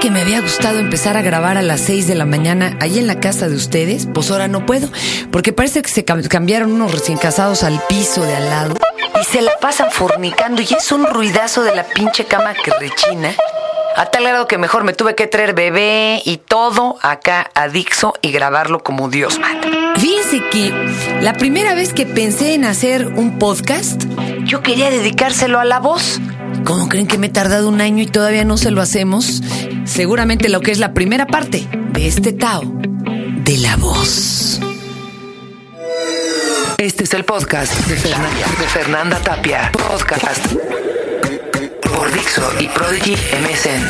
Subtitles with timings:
[0.00, 3.06] que me había gustado empezar a grabar a las 6 de la mañana ahí en
[3.06, 4.88] la casa de ustedes, pues ahora no puedo,
[5.30, 8.76] porque parece que se cambiaron unos recién casados al piso de al lado
[9.20, 13.34] y se la pasan fornicando y es un ruidazo de la pinche cama que rechina.
[13.94, 18.14] A tal grado que mejor me tuve que traer bebé y todo acá a Dixo
[18.22, 19.68] y grabarlo como Dios manda.
[19.98, 20.72] Fíjense que
[21.20, 24.04] la primera vez que pensé en hacer un podcast,
[24.44, 26.20] yo quería dedicárselo a la voz.
[26.64, 29.42] ¿Cómo creen que me he tardado un año y todavía no se lo hacemos?
[29.90, 34.60] Seguramente lo que es la primera parte de este Tao de la voz.
[36.78, 39.72] Este es el podcast de Fernanda, de Fernanda Tapia.
[39.72, 40.46] Podcast
[41.82, 43.84] por Dixo y Prodigy MSN.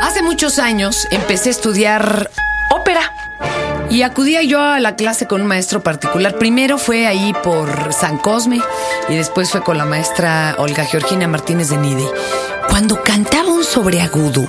[0.00, 2.30] Hace muchos años empecé a estudiar
[2.70, 3.12] ópera.
[3.90, 6.38] Y acudía yo a la clase con un maestro particular.
[6.38, 8.62] Primero fue ahí por San Cosme
[9.10, 12.10] y después fue con la maestra Olga Georgina Martínez de Nide.
[12.76, 14.46] Cuando cantaba un sobreagudo,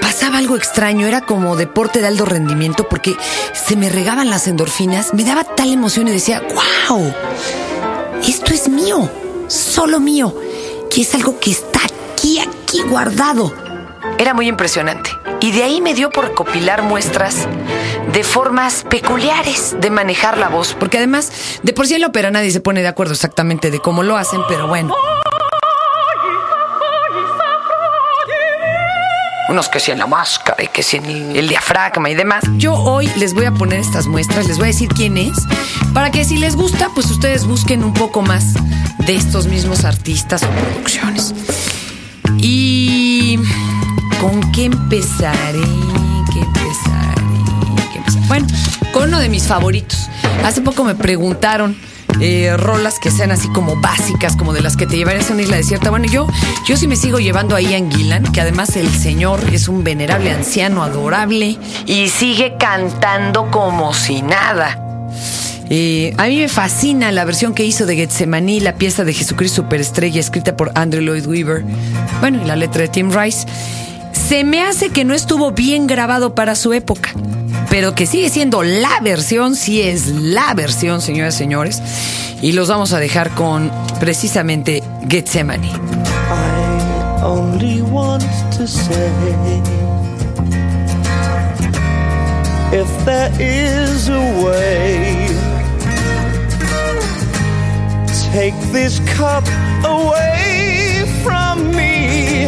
[0.00, 3.16] pasaba algo extraño, era como deporte de alto rendimiento porque
[3.52, 6.40] se me regaban las endorfinas, me daba tal emoción y decía,
[6.88, 7.12] wow,
[8.22, 9.10] esto es mío,
[9.48, 10.32] solo mío,
[10.94, 11.80] y es algo que está
[12.14, 13.52] aquí, aquí guardado.
[14.16, 15.10] Era muy impresionante.
[15.40, 17.48] Y de ahí me dio por recopilar muestras
[18.12, 20.76] de formas peculiares de manejar la voz.
[20.78, 21.32] Porque además,
[21.64, 24.16] de por sí en la ópera nadie se pone de acuerdo exactamente de cómo lo
[24.16, 24.94] hacen, pero bueno.
[29.50, 32.44] Unos que si en la máscara y que si en el diafragma y demás.
[32.56, 35.32] Yo hoy les voy a poner estas muestras, les voy a decir quién es,
[35.92, 38.54] para que si les gusta, pues ustedes busquen un poco más
[38.98, 41.34] de estos mismos artistas o producciones.
[42.38, 43.38] Y
[44.20, 45.58] ¿con qué empezaré?
[46.32, 47.22] ¿Qué empezaré?
[47.92, 48.26] ¿Qué empezaré?
[48.28, 48.46] Bueno,
[48.92, 50.08] con uno de mis favoritos.
[50.44, 51.76] Hace poco me preguntaron
[52.20, 55.42] eh, rolas que sean así como básicas, como de las que te llevarías a una
[55.42, 55.90] isla desierta.
[55.90, 56.26] Bueno, yo,
[56.66, 60.30] yo sí me sigo llevando a Ian Gillan, que además el señor es un venerable
[60.30, 64.78] anciano adorable y sigue cantando como si nada.
[65.72, 69.62] Eh, a mí me fascina la versión que hizo de Getsemaní, la pieza de Jesucristo
[69.62, 71.64] Superestrella, escrita por Andrew Lloyd Webber.
[72.20, 73.46] Bueno, y la letra de Tim Rice.
[74.12, 77.12] Se me hace que no estuvo bien grabado para su época
[77.68, 81.82] pero que sigue siendo la versión, sí es la versión, señoras y señores.
[82.42, 85.68] Y los vamos a dejar con precisamente Gethsemane.
[85.68, 88.24] I only want
[88.56, 89.10] to say
[92.72, 95.26] if there is a way
[98.32, 99.44] take this cup
[99.84, 102.46] away from me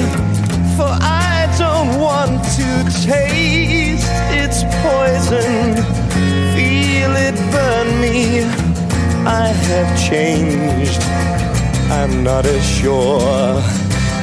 [0.77, 2.69] for I don't want to
[3.05, 3.92] taste
[4.31, 5.75] its poison.
[6.55, 8.43] Feel it burn me.
[9.25, 11.03] I have changed.
[11.91, 13.61] I'm not as sure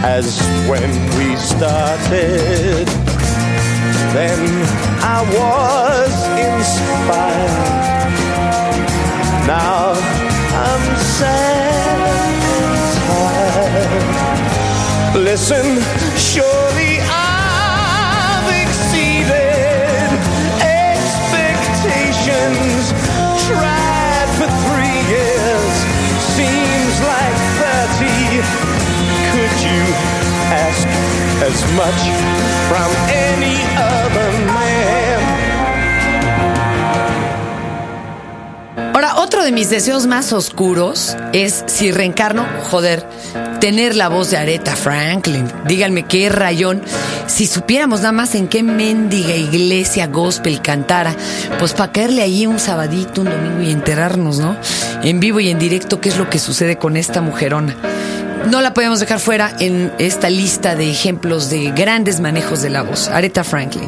[0.04, 0.40] as
[0.70, 2.88] when we started.
[4.14, 4.42] Then
[5.02, 6.12] I was
[6.50, 7.80] inspired.
[9.48, 9.94] Now
[10.66, 10.86] I'm
[11.20, 12.00] sad
[12.56, 14.10] and tired.
[15.30, 15.66] Listen,
[16.18, 16.79] surely
[31.50, 32.30] as?
[39.00, 43.08] Ahora, otro de mis deseos más oscuros es si reencarno, joder,
[43.62, 45.50] tener la voz de Aretha Franklin.
[45.66, 46.82] Díganme qué rayón.
[47.28, 51.16] Si supiéramos nada más en qué mendiga iglesia gospel cantara,
[51.60, 54.58] pues para caerle allí un sabadito, un domingo y enterarnos, ¿no?
[55.02, 57.78] En vivo y en directo, qué es lo que sucede con esta mujerona.
[58.48, 62.84] No la podemos dejar fuera en esta lista de ejemplos de grandes manejos de la
[62.84, 63.08] voz.
[63.08, 63.88] Aretha Franklin.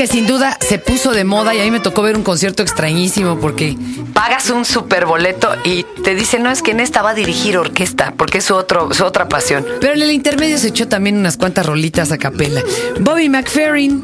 [0.00, 2.62] Que sin duda se puso de moda y a mí me tocó ver un concierto
[2.62, 3.76] extrañísimo porque
[4.14, 7.58] pagas un super boleto y te dicen, no, es que en esta va a dirigir
[7.58, 9.62] orquesta porque es su, otro, su otra pasión.
[9.78, 12.62] Pero en el intermedio se echó también unas cuantas rolitas a capela.
[12.98, 14.02] Bobby McFerrin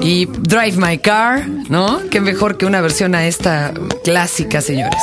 [0.00, 2.00] y Drive My Car, ¿no?
[2.10, 5.02] Qué mejor que una versión a esta clásica, señores.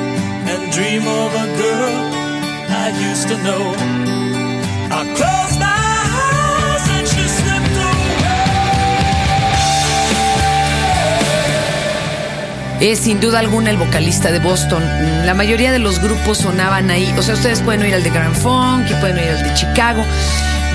[12.81, 14.83] es sin duda alguna el vocalista de Boston.
[15.25, 17.13] La mayoría de los grupos sonaban ahí.
[17.17, 20.03] O sea, ustedes pueden oír al de Grand Funk y pueden oír al de Chicago.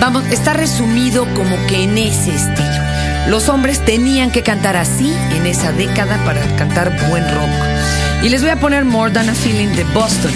[0.00, 2.87] Vamos, está resumido como que en ese estilo.
[3.28, 8.06] Los hombres tenían que cantar así en esa década para cantar buen rock.
[8.26, 10.32] Y les voy a poner More Than a Feeling de Boston.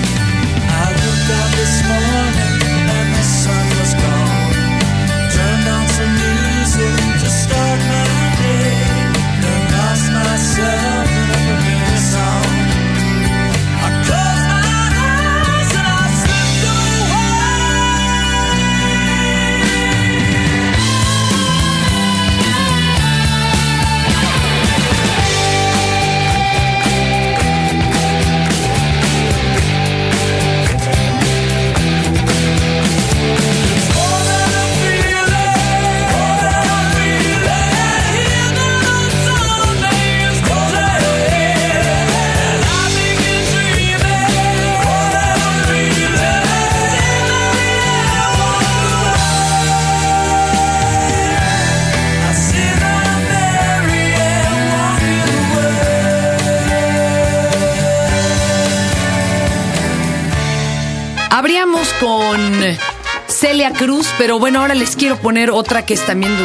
[63.27, 66.37] Celia Cruz, pero bueno, ahora les quiero poner otra que es también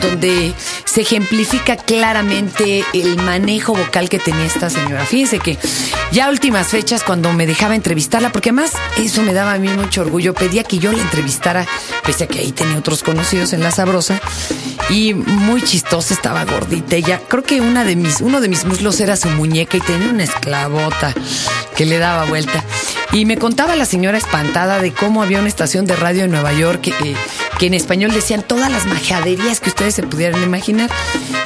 [0.00, 0.52] donde
[0.84, 5.06] se ejemplifica claramente el manejo vocal que tenía esta señora.
[5.06, 5.58] Fíjense que
[6.10, 10.00] ya últimas fechas cuando me dejaba entrevistarla, porque además eso me daba a mí mucho
[10.00, 11.64] orgullo, pedía que yo la entrevistara,
[12.04, 14.20] pese a que ahí tenía otros conocidos en La Sabrosa,
[14.90, 16.96] y muy chistosa, estaba gordita.
[16.96, 20.08] Ella, creo que una de mis, uno de mis muslos era su muñeca y tenía
[20.08, 21.14] una esclavota
[21.76, 22.64] que le daba vuelta.
[23.12, 26.52] Y me contaba la señora espantada de cómo había una estación de radio en Nueva
[26.54, 27.16] York que, eh,
[27.58, 30.90] que en español decían todas las majaderías que ustedes se pudieran imaginar.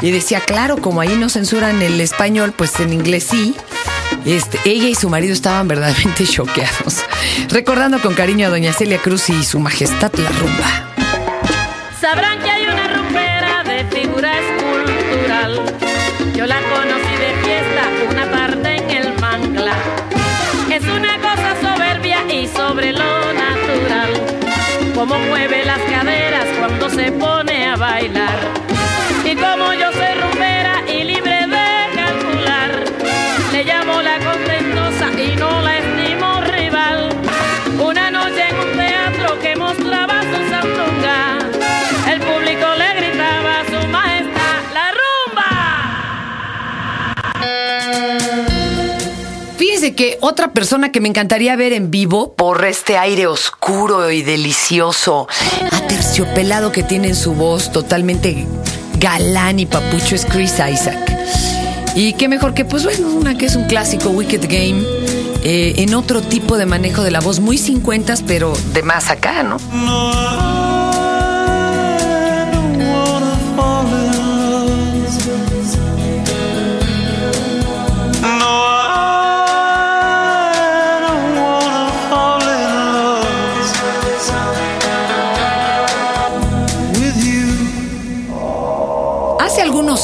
[0.00, 3.56] Y decía, claro, como ahí no censuran el español, pues en inglés sí.
[4.24, 7.04] Este, ella y su marido estaban verdaderamente choqueados.
[7.48, 10.92] Recordando con cariño a doña Celia Cruz y su majestad la rumba.
[12.00, 15.62] Sabrán que hay una rumbera de figura escultural.
[16.34, 19.76] Yo la conocí de fiesta, una tarde en el mangla.
[20.70, 21.05] Es una
[22.48, 24.10] sobre lo natural.
[24.94, 28.38] Como mueve las caderas cuando se pone a bailar.
[29.24, 30.05] Y como yo soy
[49.96, 55.26] que otra persona que me encantaría ver en vivo por este aire oscuro y delicioso,
[55.72, 58.46] aterciopelado que tiene en su voz, totalmente
[59.00, 61.12] galán y papucho, es Chris Isaac.
[61.96, 64.84] Y qué mejor que, pues bueno, una que es un clásico, Wicked Game,
[65.42, 69.42] eh, en otro tipo de manejo de la voz, muy 50, pero de más acá,
[69.42, 69.56] ¿no?
[69.72, 70.55] no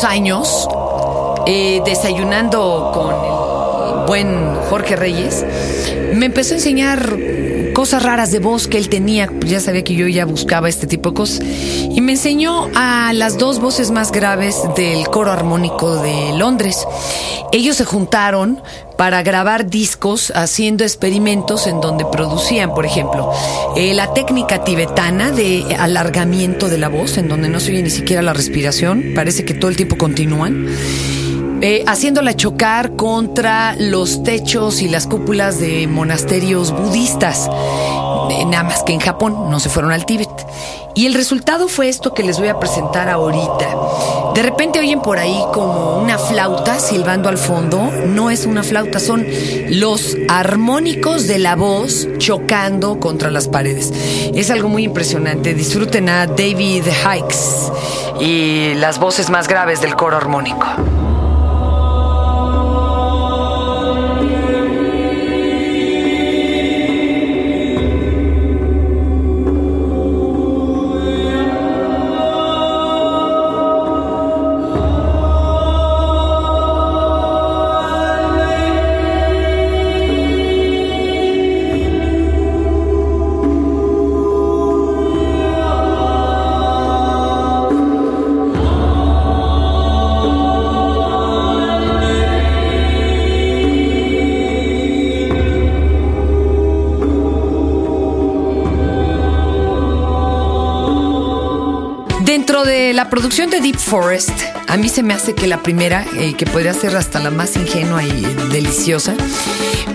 [0.04, 0.68] años,
[1.46, 3.14] eh, desayunando con
[4.00, 5.44] el buen Jorge Reyes,
[6.14, 7.16] me empezó a enseñar
[7.72, 9.30] cosas raras de voz que él tenía.
[9.46, 11.40] Ya sabía que yo ya buscaba este tipo de cosas.
[11.40, 16.86] Y me enseñó a las dos voces más graves del coro armónico de Londres.
[17.52, 18.62] Ellos se juntaron
[19.02, 23.32] para grabar discos haciendo experimentos en donde producían, por ejemplo,
[23.74, 27.90] eh, la técnica tibetana de alargamiento de la voz, en donde no se oye ni
[27.90, 30.68] siquiera la respiración, parece que todo el tiempo continúan.
[31.62, 37.50] Eh, haciéndola chocar contra los techos y las cúpulas de monasterios budistas,
[38.46, 40.30] nada más que en Japón, no se fueron al Tíbet.
[40.94, 43.76] Y el resultado fue esto que les voy a presentar ahorita.
[44.34, 47.90] De repente oyen por ahí como una flauta silbando al fondo.
[48.06, 49.26] No es una flauta, son
[49.70, 53.90] los armónicos de la voz chocando contra las paredes.
[54.34, 55.54] Es algo muy impresionante.
[55.54, 60.66] Disfruten a David Hikes y las voces más graves del coro armónico.
[103.12, 104.30] Producción de Deep Forest,
[104.68, 107.56] a mí se me hace que la primera, eh, que podría ser hasta la más
[107.56, 109.12] ingenua y deliciosa,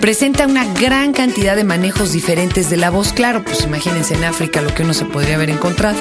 [0.00, 3.12] presenta una gran cantidad de manejos diferentes de la voz.
[3.12, 6.00] Claro, pues imagínense en África lo que uno se podría haber encontrado.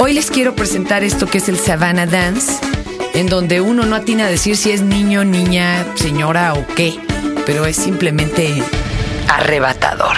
[0.00, 2.54] Hoy les quiero presentar esto que es el Savannah Dance,
[3.14, 6.98] en donde uno no atina a decir si es niño, niña, señora o qué,
[7.46, 8.60] pero es simplemente
[9.28, 10.16] arrebatador.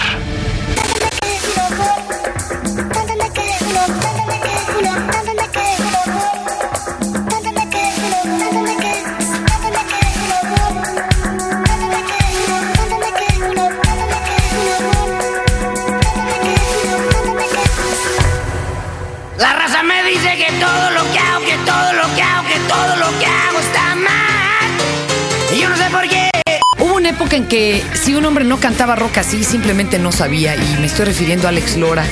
[27.32, 31.06] En que si un hombre no cantaba rock así, simplemente no sabía, y me estoy
[31.06, 32.04] refiriendo a Alex Lora.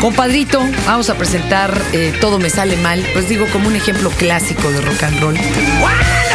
[0.00, 4.70] Compadrito, vamos a presentar eh, Todo me sale mal, pues digo como un ejemplo clásico
[4.70, 5.36] de rock and roll.
[5.80, 6.25] Cuando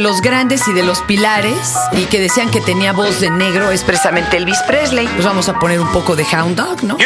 [0.00, 3.84] los grandes y de los pilares, y que decían que tenía voz de negro, es
[3.84, 5.06] precisamente Elvis Presley.
[5.08, 6.96] Pues vamos a poner un poco de Hound Dog, ¿no?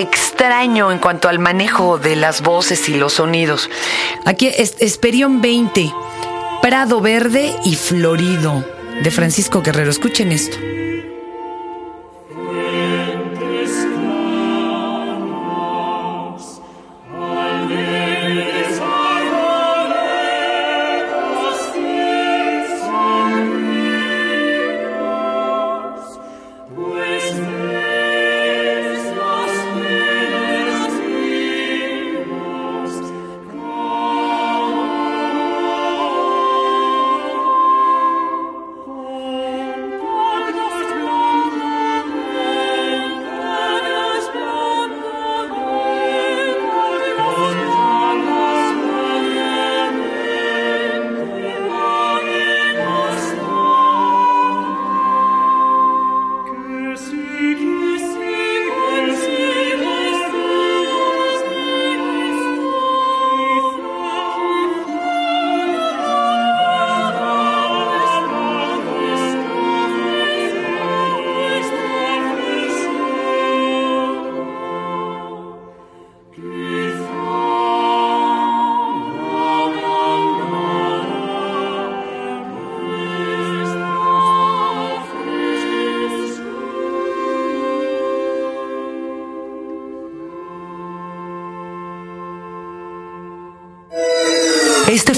[0.00, 3.70] Extraño en cuanto al manejo de las voces y los sonidos.
[4.24, 5.92] Aquí es Esperión 20,
[6.62, 8.64] Prado Verde y Florido,
[9.02, 9.90] de Francisco Guerrero.
[9.90, 10.56] Escuchen esto.